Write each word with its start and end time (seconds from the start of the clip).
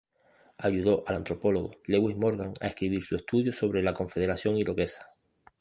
Ayudó 0.57 1.03
al 1.05 1.17
antropólogo 1.17 1.69
Lewis 1.85 2.17
Morgan 2.17 2.53
a 2.59 2.65
escribir 2.65 3.03
su 3.03 3.15
estudio 3.17 3.53
sobre 3.53 3.83
la 3.83 3.93
Confederación 3.93 4.57
Iroquesa. 4.57 5.13